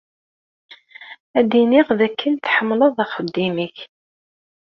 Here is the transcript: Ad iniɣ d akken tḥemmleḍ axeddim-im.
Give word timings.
Ad 1.39 1.51
iniɣ 1.61 1.87
d 1.97 1.99
akken 2.07 2.33
tḥemmleḍ 2.35 2.95
axeddim-im. 3.03 3.73